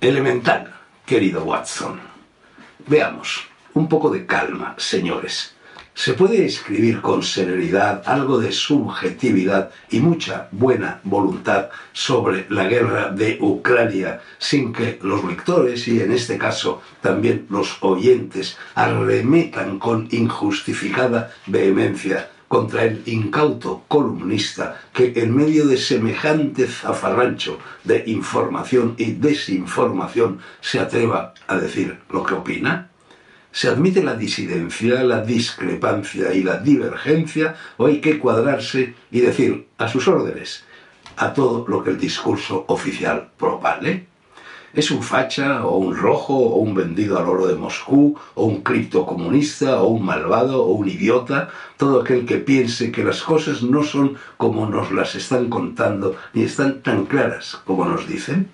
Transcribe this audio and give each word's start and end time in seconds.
Elemental, 0.00 0.74
querido 1.06 1.44
Watson. 1.44 2.00
Veamos, 2.86 3.46
un 3.72 3.88
poco 3.88 4.10
de 4.10 4.26
calma, 4.26 4.74
señores. 4.76 5.54
Se 5.94 6.14
puede 6.14 6.44
escribir 6.44 7.00
con 7.00 7.22
serenidad 7.22 8.02
algo 8.04 8.38
de 8.38 8.50
subjetividad 8.50 9.70
y 9.90 10.00
mucha 10.00 10.48
buena 10.50 11.00
voluntad 11.04 11.70
sobre 11.92 12.46
la 12.50 12.64
guerra 12.64 13.10
de 13.10 13.38
Ucrania 13.40 14.20
sin 14.38 14.72
que 14.72 14.98
los 15.02 15.24
lectores 15.24 15.86
y 15.86 16.00
en 16.00 16.12
este 16.12 16.36
caso 16.36 16.82
también 17.00 17.46
los 17.48 17.78
oyentes 17.80 18.58
arremetan 18.74 19.78
con 19.78 20.08
injustificada 20.10 21.32
vehemencia 21.46 22.30
contra 22.48 22.84
el 22.84 23.02
incauto 23.06 23.84
columnista 23.88 24.80
que 24.92 25.12
en 25.16 25.34
medio 25.34 25.66
de 25.66 25.76
semejante 25.76 26.66
zafarrancho 26.66 27.58
de 27.84 28.04
información 28.06 28.94
y 28.98 29.12
desinformación 29.12 30.40
se 30.60 30.80
atreva 30.80 31.34
a 31.46 31.56
decir 31.56 31.98
lo 32.10 32.24
que 32.24 32.34
opina? 32.34 32.90
¿Se 33.52 33.68
admite 33.68 34.02
la 34.02 34.14
disidencia, 34.14 35.02
la 35.04 35.20
discrepancia 35.20 36.32
y 36.32 36.42
la 36.42 36.58
divergencia 36.58 37.54
o 37.76 37.86
hay 37.86 38.00
que 38.00 38.18
cuadrarse 38.18 38.94
y 39.10 39.20
decir 39.20 39.68
a 39.78 39.88
sus 39.88 40.08
órdenes 40.08 40.64
a 41.16 41.32
todo 41.32 41.64
lo 41.68 41.84
que 41.84 41.90
el 41.90 41.98
discurso 41.98 42.64
oficial 42.68 43.30
propale? 43.38 44.13
Es 44.74 44.90
un 44.90 45.02
facha 45.02 45.64
o 45.64 45.76
un 45.76 45.96
rojo 45.96 46.34
o 46.34 46.56
un 46.56 46.74
vendido 46.74 47.18
al 47.18 47.28
oro 47.28 47.46
de 47.46 47.54
Moscú 47.54 48.16
o 48.34 48.44
un 48.44 48.62
criptocomunista 48.62 49.80
o 49.82 49.88
un 49.88 50.04
malvado 50.04 50.64
o 50.64 50.72
un 50.72 50.88
idiota, 50.88 51.50
todo 51.76 52.00
aquel 52.00 52.26
que 52.26 52.38
piense 52.38 52.90
que 52.90 53.04
las 53.04 53.22
cosas 53.22 53.62
no 53.62 53.84
son 53.84 54.16
como 54.36 54.66
nos 54.66 54.90
las 54.92 55.14
están 55.14 55.48
contando 55.48 56.16
ni 56.32 56.42
están 56.42 56.82
tan 56.82 57.06
claras 57.06 57.60
como 57.64 57.84
nos 57.84 58.08
dicen. 58.08 58.48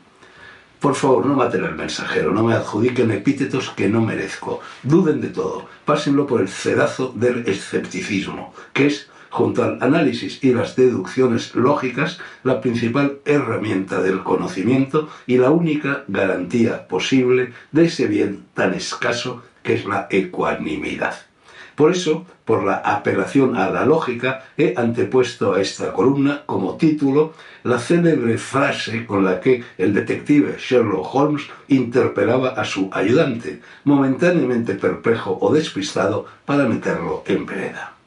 Por 0.81 0.95
favor, 0.95 1.27
no 1.27 1.35
maten 1.35 1.65
al 1.65 1.77
mensajero, 1.77 2.33
no 2.33 2.43
me 2.43 2.55
adjudiquen 2.55 3.11
epítetos 3.11 3.69
que 3.69 3.91
no 3.91 4.01
merezco. 4.01 4.61
Duden 4.83 5.21
de 5.21 5.29
todo, 5.29 5.67
pásenlo 5.85 6.27
por 6.27 6.41
el 6.41 6.49
cedazo 6.49 7.13
del 7.15 7.47
escepticismo, 7.47 8.55
que 8.73 8.87
es 8.87 9.11
junto 9.31 9.65
al 9.65 9.79
análisis 9.81 10.43
y 10.43 10.53
las 10.53 10.77
deducciones 10.77 11.55
lógicas, 11.55 12.19
la 12.45 12.61
principal 12.61 13.19
herramienta 13.25 14.03
del 14.03 14.23
conocimiento 14.23 15.09
y 15.27 15.39
la 15.39 15.51
única 15.51 16.05
garantía 16.09 16.87
posible 16.89 17.53
de 17.73 17.85
ese 17.87 18.07
bien 18.07 18.45
tan 18.55 18.75
escaso 18.75 19.43
que 19.63 19.75
es 19.75 19.87
la 19.87 20.09
ecuanimidad. 20.11 21.15
Por 21.81 21.93
eso, 21.93 22.27
por 22.45 22.65
la 22.65 22.75
apelación 22.75 23.57
a 23.57 23.71
la 23.71 23.87
lógica, 23.87 24.45
he 24.59 24.75
antepuesto 24.77 25.55
a 25.55 25.63
esta 25.63 25.95
columna 25.95 26.43
como 26.45 26.77
título 26.77 27.33
la 27.63 27.79
célebre 27.79 28.37
frase 28.37 29.07
con 29.07 29.25
la 29.25 29.41
que 29.41 29.65
el 29.79 29.95
detective 29.95 30.57
Sherlock 30.59 31.15
Holmes 31.15 31.45
interpelaba 31.69 32.51
a 32.51 32.67
su 32.67 32.91
ayudante, 32.93 33.63
momentáneamente 33.85 34.75
perplejo 34.75 35.39
o 35.41 35.55
despistado, 35.55 36.27
para 36.45 36.67
meterlo 36.67 37.23
en 37.27 37.47
vereda. 37.47 38.00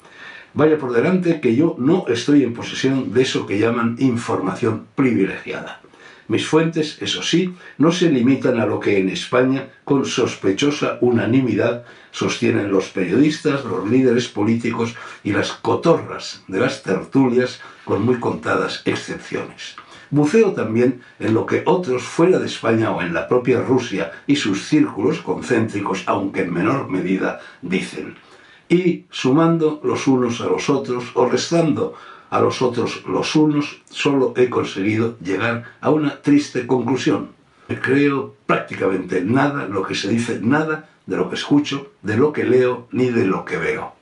Vaya 0.56 0.78
por 0.78 0.94
delante 0.94 1.42
que 1.42 1.56
yo 1.56 1.76
no 1.80 2.06
estoy 2.08 2.44
en 2.44 2.54
posesión 2.54 3.12
de 3.12 3.24
eso 3.24 3.48
que 3.48 3.58
llaman 3.58 3.96
información 3.98 4.86
privilegiada. 4.94 5.82
Mis 6.28 6.48
fuentes, 6.48 6.98
eso 7.02 7.24
sí, 7.24 7.56
no 7.80 7.92
se 7.92 8.10
limitan 8.10 8.60
a 8.60 8.68
lo 8.68 8.80
que 8.80 9.00
en 9.00 9.10
España, 9.10 9.70
con 9.84 10.06
sospechosa 10.06 11.00
unanimidad, 11.02 11.86
sostienen 12.12 12.72
los 12.72 12.90
periodistas, 12.90 13.66
los 13.66 13.90
líderes 13.90 14.28
políticos 14.28 14.96
y 15.24 15.32
las 15.32 15.52
cotorras 15.52 16.44
de 16.48 16.60
las 16.60 16.84
tertulias, 16.84 17.60
con 17.84 18.06
muy 18.06 18.20
contadas 18.20 18.84
excepciones. 18.86 19.76
Buceo 20.12 20.54
también 20.54 21.02
en 21.20 21.34
lo 21.34 21.48
que 21.48 21.64
otros 21.66 22.04
fuera 22.04 22.38
de 22.38 22.46
España 22.46 22.92
o 22.92 23.02
en 23.02 23.16
la 23.16 23.28
propia 23.28 23.62
Rusia 23.62 24.12
y 24.28 24.36
sus 24.36 24.68
círculos 24.68 25.20
concéntricos, 25.22 26.04
aunque 26.06 26.42
en 26.42 26.54
menor 26.54 26.88
medida, 26.90 27.40
dicen 27.64 28.16
y 28.74 29.06
sumando 29.12 29.80
los 29.84 30.08
unos 30.08 30.42
a 30.42 30.46
los 30.46 30.68
otros 30.68 31.12
o 31.14 31.30
restando 31.30 31.94
a 32.32 32.40
los 32.40 32.64
otros 32.64 33.04
los 33.08 33.36
unos, 33.36 33.84
solo 33.92 34.34
he 34.36 34.50
conseguido 34.50 35.16
llegar 35.20 35.76
a 35.80 35.92
una 35.92 36.20
triste 36.24 36.66
conclusión. 36.66 37.30
Creo 37.84 38.34
prácticamente 38.48 39.22
nada 39.22 39.68
lo 39.68 39.84
que 39.84 39.94
se 39.94 40.10
dice, 40.10 40.40
nada 40.42 40.90
de 41.06 41.18
lo 41.18 41.30
que 41.30 41.36
escucho, 41.36 41.92
de 42.02 42.18
lo 42.18 42.34
que 42.34 42.46
leo, 42.46 42.88
ni 42.92 43.10
de 43.12 43.26
lo 43.26 43.46
que 43.46 43.58
veo. 43.58 43.94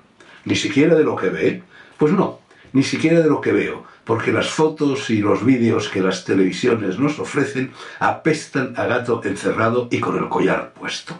Ni 0.46 0.56
siquiera 0.56 0.96
de 0.96 1.04
lo 1.04 1.18
que 1.18 1.30
ve. 1.30 1.64
Pues 1.98 2.14
no, 2.14 2.40
ni 2.72 2.84
siquiera 2.84 3.20
de 3.20 3.28
lo 3.28 3.42
que 3.42 3.52
veo, 3.52 3.84
porque 4.06 4.32
las 4.32 4.50
fotos 4.50 5.10
y 5.10 5.20
los 5.20 5.44
vídeos 5.44 5.90
que 5.90 6.02
las 6.02 6.24
televisiones 6.24 6.98
nos 6.98 7.20
ofrecen 7.20 7.72
apestan 8.00 8.74
a 8.78 8.86
gato 8.86 9.22
encerrado 9.26 9.90
y 9.92 10.00
con 10.00 10.18
el 10.18 10.30
collar 10.30 10.74
puesto. 10.74 11.14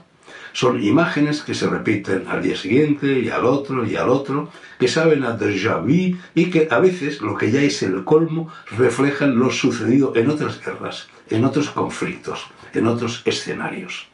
Son 0.54 0.84
imágenes 0.84 1.42
que 1.42 1.56
se 1.56 1.68
repiten 1.68 2.26
al 2.28 2.42
día 2.42 2.58
siguiente 2.58 3.20
y 3.20 3.30
al 3.30 3.46
otro 3.46 3.86
y 3.86 3.96
al 3.96 4.10
otro, 4.10 4.50
que 4.80 4.88
saben 4.88 5.24
a 5.24 5.38
déjà 5.38 5.80
vu 5.80 6.18
y 6.36 6.50
que 6.50 6.68
a 6.70 6.80
veces, 6.80 7.22
lo 7.22 7.38
que 7.38 7.52
ya 7.52 7.62
es 7.62 7.82
el 7.84 8.04
colmo, 8.04 8.50
reflejan 8.78 9.40
lo 9.40 9.50
sucedido 9.52 10.14
en 10.16 10.30
otras 10.30 10.60
guerras, 10.64 11.08
en 11.30 11.46
otros 11.46 11.70
conflictos, 11.70 12.48
en 12.74 12.88
otros 12.88 13.22
escenarios. 13.26 14.08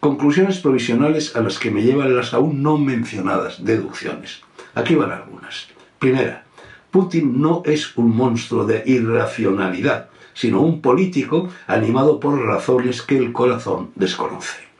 Conclusiones 0.00 0.58
provisionales 0.58 1.34
a 1.34 1.40
las 1.40 1.58
que 1.58 1.70
me 1.70 1.82
llevan 1.82 2.14
las 2.14 2.34
aún 2.34 2.62
no 2.62 2.76
mencionadas 2.78 3.64
deducciones. 3.64 4.42
Aquí 4.74 4.94
van 4.94 5.10
algunas. 5.10 5.68
Primera, 5.98 6.44
Putin 6.90 7.40
no 7.40 7.62
es 7.64 7.96
un 7.96 8.14
monstruo 8.14 8.66
de 8.66 8.82
irracionalidad, 8.86 10.10
sino 10.34 10.60
un 10.60 10.80
político 10.80 11.48
animado 11.66 12.20
por 12.20 12.38
razones 12.38 13.02
que 13.02 13.16
el 13.16 13.32
corazón 13.32 13.90
desconoce. 13.94 14.73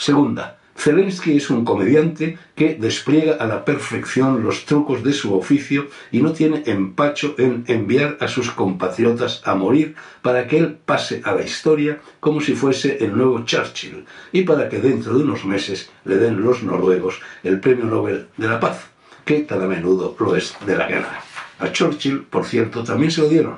Segunda, 0.00 0.56
Zelensky 0.78 1.36
es 1.36 1.50
un 1.50 1.62
comediante 1.62 2.38
que 2.54 2.74
despliega 2.74 3.34
a 3.34 3.44
la 3.44 3.66
perfección 3.66 4.42
los 4.42 4.64
trucos 4.64 5.04
de 5.04 5.12
su 5.12 5.36
oficio 5.36 5.88
y 6.10 6.22
no 6.22 6.32
tiene 6.32 6.62
empacho 6.64 7.34
en 7.36 7.64
enviar 7.66 8.16
a 8.18 8.26
sus 8.26 8.50
compatriotas 8.50 9.42
a 9.44 9.54
morir 9.54 9.94
para 10.22 10.46
que 10.46 10.56
él 10.56 10.78
pase 10.82 11.20
a 11.22 11.34
la 11.34 11.42
historia 11.42 12.00
como 12.18 12.40
si 12.40 12.54
fuese 12.54 12.96
el 13.04 13.14
nuevo 13.14 13.44
Churchill 13.44 14.06
y 14.32 14.40
para 14.40 14.70
que 14.70 14.78
dentro 14.78 15.18
de 15.18 15.24
unos 15.24 15.44
meses 15.44 15.90
le 16.06 16.16
den 16.16 16.42
los 16.42 16.62
noruegos 16.62 17.20
el 17.42 17.60
Premio 17.60 17.84
Nobel 17.84 18.28
de 18.38 18.48
la 18.48 18.58
Paz, 18.58 18.86
que 19.26 19.40
tan 19.40 19.60
a 19.60 19.66
menudo 19.66 20.16
lo 20.18 20.34
es 20.34 20.56
de 20.64 20.78
la 20.78 20.88
guerra. 20.88 21.20
A 21.58 21.70
Churchill, 21.72 22.22
por 22.22 22.46
cierto, 22.46 22.82
también 22.82 23.10
se 23.10 23.20
lo 23.20 23.28
dieron, 23.28 23.56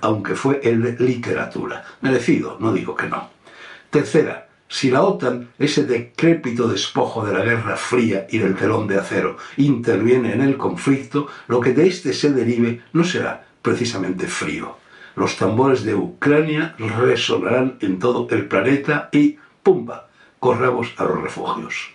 aunque 0.00 0.36
fue 0.36 0.58
el 0.64 0.80
de 0.80 1.04
literatura. 1.04 1.84
Merecido, 2.00 2.56
no 2.60 2.72
digo 2.72 2.96
que 2.96 3.08
no. 3.08 3.28
Tercera, 3.90 4.45
si 4.68 4.90
la 4.90 5.02
OTAN, 5.02 5.50
ese 5.58 5.84
decrépito 5.84 6.68
despojo 6.68 7.24
de 7.24 7.32
la 7.32 7.44
Guerra 7.44 7.76
Fría 7.76 8.26
y 8.30 8.38
del 8.38 8.56
telón 8.56 8.86
de 8.86 8.98
acero, 8.98 9.36
interviene 9.56 10.32
en 10.32 10.40
el 10.40 10.56
conflicto, 10.56 11.28
lo 11.46 11.60
que 11.60 11.72
de 11.72 11.86
éste 11.86 12.12
se 12.12 12.32
derive 12.32 12.82
no 12.92 13.04
será 13.04 13.46
precisamente 13.62 14.26
frío. 14.26 14.76
Los 15.14 15.36
tambores 15.36 15.84
de 15.84 15.94
Ucrania 15.94 16.74
resonarán 16.78 17.78
en 17.80 17.98
todo 17.98 18.26
el 18.30 18.46
planeta 18.46 19.08
y 19.12 19.38
¡pumba! 19.62 20.08
corramos 20.38 20.92
a 20.98 21.04
los 21.04 21.22
refugios. 21.22 21.90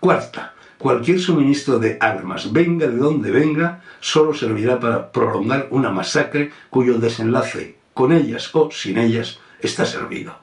Cuarta, 0.00 0.54
Cualquier 0.82 1.20
suministro 1.20 1.78
de 1.78 1.96
armas, 2.00 2.52
venga 2.52 2.88
de 2.88 2.96
donde 2.96 3.30
venga, 3.30 3.84
solo 4.00 4.34
servirá 4.34 4.80
para 4.80 5.12
prolongar 5.12 5.68
una 5.70 5.90
masacre 5.90 6.50
cuyo 6.70 6.98
desenlace, 6.98 7.76
con 7.94 8.10
ellas 8.10 8.50
o 8.52 8.68
sin 8.72 8.98
ellas, 8.98 9.38
está 9.60 9.86
servido. 9.86 10.34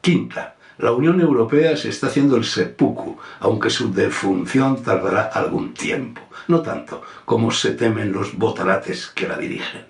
Quinta, 0.00 0.56
la 0.82 0.90
Unión 0.90 1.20
Europea 1.20 1.76
se 1.76 1.90
está 1.90 2.08
haciendo 2.08 2.36
el 2.36 2.44
seppuku, 2.44 3.16
aunque 3.38 3.70
su 3.70 3.92
defunción 3.92 4.82
tardará 4.82 5.22
algún 5.22 5.74
tiempo, 5.74 6.20
no 6.48 6.60
tanto 6.60 7.02
como 7.24 7.52
se 7.52 7.70
temen 7.70 8.10
los 8.12 8.36
botarates 8.36 9.06
que 9.14 9.28
la 9.28 9.38
dirigen. 9.38 9.82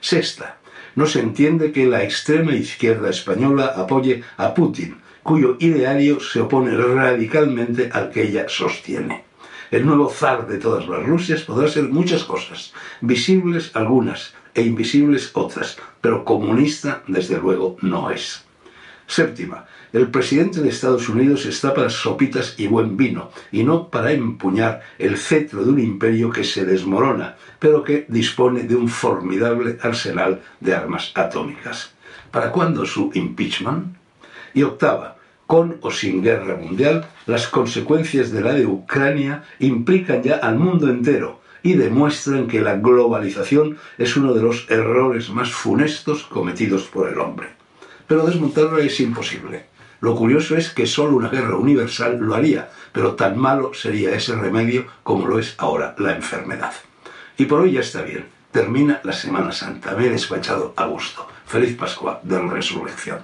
Sexta, 0.00 0.58
no 0.94 1.06
se 1.06 1.18
entiende 1.18 1.72
que 1.72 1.86
la 1.86 2.04
extrema 2.04 2.54
izquierda 2.54 3.10
española 3.10 3.72
apoye 3.76 4.22
a 4.36 4.54
Putin, 4.54 4.98
cuyo 5.24 5.56
ideario 5.58 6.20
se 6.20 6.40
opone 6.40 6.76
radicalmente 6.76 7.90
al 7.92 8.10
que 8.10 8.22
ella 8.22 8.46
sostiene. 8.48 9.24
El 9.72 9.84
nuevo 9.84 10.08
zar 10.08 10.46
de 10.46 10.58
todas 10.58 10.86
las 10.86 11.04
Rusias 11.04 11.42
podrá 11.42 11.66
ser 11.66 11.88
muchas 11.88 12.22
cosas, 12.22 12.72
visibles 13.00 13.72
algunas 13.74 14.32
e 14.54 14.62
invisibles 14.62 15.32
otras, 15.34 15.76
pero 16.00 16.24
comunista 16.24 17.02
desde 17.08 17.36
luego 17.36 17.76
no 17.82 18.10
es. 18.10 18.46
Séptima, 19.08 19.66
el 19.96 20.08
presidente 20.10 20.60
de 20.60 20.68
Estados 20.68 21.08
Unidos 21.08 21.46
está 21.46 21.72
para 21.72 21.88
sopitas 21.88 22.54
y 22.58 22.66
buen 22.66 22.98
vino, 22.98 23.30
y 23.50 23.64
no 23.64 23.88
para 23.88 24.12
empuñar 24.12 24.82
el 24.98 25.16
cetro 25.16 25.64
de 25.64 25.70
un 25.70 25.80
imperio 25.80 26.28
que 26.28 26.44
se 26.44 26.66
desmorona, 26.66 27.36
pero 27.58 27.82
que 27.82 28.04
dispone 28.06 28.64
de 28.64 28.76
un 28.76 28.90
formidable 28.90 29.78
arsenal 29.80 30.42
de 30.60 30.74
armas 30.74 31.12
atómicas. 31.14 31.92
¿Para 32.30 32.52
cuándo 32.52 32.84
su 32.84 33.10
impeachment? 33.14 33.96
Y 34.52 34.64
octava, 34.64 35.16
con 35.46 35.78
o 35.80 35.90
sin 35.90 36.22
guerra 36.22 36.56
mundial, 36.56 37.06
las 37.24 37.48
consecuencias 37.48 38.30
de 38.30 38.42
la 38.42 38.52
de 38.52 38.66
Ucrania 38.66 39.44
implican 39.60 40.22
ya 40.22 40.36
al 40.36 40.58
mundo 40.58 40.90
entero 40.90 41.40
y 41.62 41.72
demuestran 41.72 42.48
que 42.48 42.60
la 42.60 42.76
globalización 42.76 43.78
es 43.96 44.14
uno 44.18 44.34
de 44.34 44.42
los 44.42 44.66
errores 44.68 45.30
más 45.30 45.52
funestos 45.52 46.24
cometidos 46.24 46.82
por 46.82 47.08
el 47.08 47.18
hombre. 47.18 47.48
Pero 48.06 48.26
desmontarla 48.26 48.80
es 48.80 49.00
imposible. 49.00 49.74
Lo 50.00 50.14
curioso 50.14 50.56
es 50.56 50.70
que 50.70 50.86
solo 50.86 51.16
una 51.16 51.28
guerra 51.28 51.56
universal 51.56 52.18
lo 52.18 52.34
haría, 52.34 52.68
pero 52.92 53.14
tan 53.14 53.38
malo 53.38 53.72
sería 53.74 54.14
ese 54.14 54.34
remedio 54.34 54.86
como 55.02 55.26
lo 55.26 55.38
es 55.38 55.54
ahora 55.58 55.94
la 55.98 56.14
enfermedad. 56.14 56.72
Y 57.38 57.44
por 57.46 57.60
hoy 57.60 57.72
ya 57.72 57.80
está 57.80 58.02
bien. 58.02 58.26
Termina 58.50 59.00
la 59.04 59.12
Semana 59.12 59.52
Santa. 59.52 59.94
Me 59.94 60.06
he 60.06 60.10
despachado 60.10 60.72
a 60.76 60.86
gusto. 60.86 61.26
Feliz 61.46 61.76
Pascua 61.76 62.20
de 62.22 62.36
la 62.36 62.48
Resurrección. 62.48 63.18